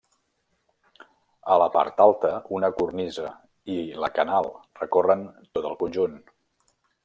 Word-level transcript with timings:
A 1.55 1.57
la 1.63 1.67
part 1.75 2.01
alta 2.07 2.31
una 2.59 2.71
cornisa 2.79 3.35
i 3.77 3.77
la 4.05 4.11
canal 4.19 4.51
recorren 4.83 5.25
tot 5.59 5.73
el 5.73 5.81
conjunt. 5.87 6.21